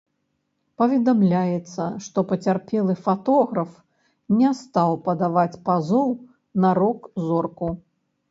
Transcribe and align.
Паведамляецца, 0.81 1.83
што 2.05 2.21
пацярпелы 2.31 2.95
фатограф 3.05 3.75
не 4.39 4.49
стаў 4.61 4.97
падаваць 5.09 5.61
пазоў 5.67 6.09
на 6.65 6.69
рок-зорку. 6.81 7.67